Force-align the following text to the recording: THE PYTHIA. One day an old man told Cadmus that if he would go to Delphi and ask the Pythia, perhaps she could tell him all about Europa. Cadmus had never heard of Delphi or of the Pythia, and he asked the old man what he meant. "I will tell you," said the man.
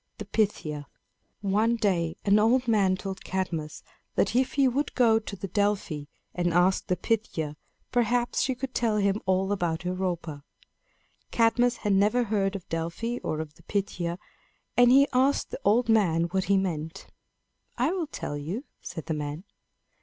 THE 0.17 0.25
PYTHIA. 0.25 0.87
One 1.41 1.75
day 1.75 2.17
an 2.25 2.39
old 2.39 2.67
man 2.67 2.95
told 2.95 3.23
Cadmus 3.23 3.83
that 4.15 4.35
if 4.35 4.53
he 4.53 4.67
would 4.67 4.95
go 4.95 5.19
to 5.19 5.35
Delphi 5.37 6.05
and 6.33 6.51
ask 6.51 6.87
the 6.87 6.95
Pythia, 6.97 7.55
perhaps 7.91 8.41
she 8.41 8.55
could 8.55 8.73
tell 8.73 8.97
him 8.97 9.21
all 9.27 9.51
about 9.51 9.83
Europa. 9.85 10.43
Cadmus 11.29 11.77
had 11.85 11.93
never 11.93 12.23
heard 12.23 12.55
of 12.55 12.67
Delphi 12.67 13.19
or 13.23 13.39
of 13.41 13.53
the 13.53 13.61
Pythia, 13.69 14.17
and 14.75 14.91
he 14.91 15.07
asked 15.13 15.51
the 15.51 15.59
old 15.63 15.87
man 15.87 16.23
what 16.31 16.45
he 16.45 16.57
meant. 16.57 17.05
"I 17.77 17.91
will 17.91 18.07
tell 18.07 18.35
you," 18.35 18.63
said 18.81 19.05
the 19.05 19.13
man. 19.13 19.43